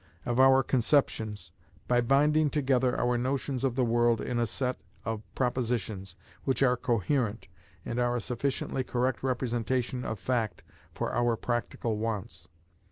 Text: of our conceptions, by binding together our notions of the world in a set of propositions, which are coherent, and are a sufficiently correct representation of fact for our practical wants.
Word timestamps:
of 0.25 0.39
our 0.39 0.63
conceptions, 0.63 1.51
by 1.87 2.01
binding 2.01 2.49
together 2.49 2.99
our 2.99 3.19
notions 3.19 3.63
of 3.63 3.75
the 3.75 3.85
world 3.85 4.19
in 4.19 4.39
a 4.39 4.47
set 4.47 4.79
of 5.05 5.21
propositions, 5.35 6.15
which 6.43 6.63
are 6.63 6.75
coherent, 6.75 7.47
and 7.85 7.99
are 7.99 8.15
a 8.15 8.19
sufficiently 8.19 8.83
correct 8.83 9.21
representation 9.21 10.03
of 10.03 10.17
fact 10.17 10.63
for 10.91 11.13
our 11.13 11.35
practical 11.35 11.97
wants. 11.99 12.47